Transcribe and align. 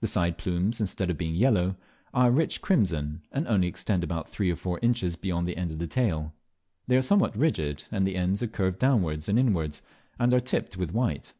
The 0.00 0.06
side 0.06 0.36
plumes, 0.36 0.80
instead 0.80 1.08
of 1.08 1.16
being 1.16 1.34
yellow, 1.34 1.76
are 2.12 2.30
rich 2.30 2.60
crimson, 2.60 3.22
and 3.32 3.48
only 3.48 3.68
extend 3.68 4.04
about 4.04 4.28
three 4.28 4.50
or 4.52 4.56
four 4.56 4.78
inches 4.82 5.16
beyond 5.16 5.46
the 5.46 5.56
end 5.56 5.70
of 5.70 5.78
the 5.78 5.86
tail; 5.86 6.34
they 6.88 6.96
are 6.98 7.00
somewhat 7.00 7.34
rigid, 7.34 7.84
and 7.90 8.06
the 8.06 8.16
ends 8.16 8.42
are 8.42 8.48
curved 8.48 8.78
downwards 8.78 9.30
and 9.30 9.38
inwards, 9.38 9.80
and 10.18 10.34
are 10.34 10.40
tipped 10.40 10.76
with 10.76 10.92
white. 10.92 11.32